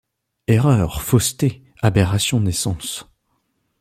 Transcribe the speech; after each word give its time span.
Erreur! 0.47 0.99
fausseté! 1.03 1.61
aberration 1.83 2.41
des 2.41 2.51
sens! 2.53 3.07